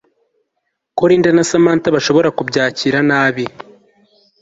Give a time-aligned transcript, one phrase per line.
[0.97, 3.45] ko Linda na Samantha bashobora kubyakira nabi